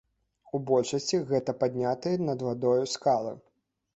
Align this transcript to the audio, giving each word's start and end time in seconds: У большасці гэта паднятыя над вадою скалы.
У 0.55 0.59
большасці 0.69 1.19
гэта 1.33 1.51
паднятыя 1.61 2.21
над 2.31 2.39
вадою 2.47 2.83
скалы. 2.97 3.37